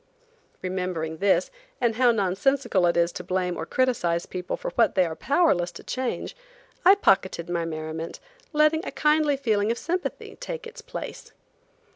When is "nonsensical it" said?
2.11-2.97